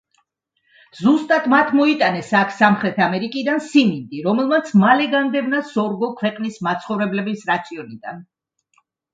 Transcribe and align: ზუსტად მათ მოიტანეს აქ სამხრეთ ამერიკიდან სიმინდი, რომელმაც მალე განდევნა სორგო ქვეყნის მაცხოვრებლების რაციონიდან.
ზუსტად 0.99 1.43
მათ 1.53 1.73
მოიტანეს 1.79 2.31
აქ 2.39 2.55
სამხრეთ 2.61 2.97
ამერიკიდან 3.07 3.61
სიმინდი, 3.67 4.23
რომელმაც 4.29 4.73
მალე 4.85 5.05
განდევნა 5.15 5.61
სორგო 5.71 6.11
ქვეყნის 6.23 6.61
მაცხოვრებლების 6.71 7.47
რაციონიდან. 7.53 8.29